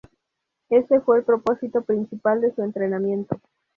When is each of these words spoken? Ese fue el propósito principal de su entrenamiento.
Ese 0.71 0.99
fue 1.01 1.19
el 1.19 1.23
propósito 1.25 1.83
principal 1.83 2.41
de 2.41 2.51
su 2.55 2.63
entrenamiento. 2.63 3.39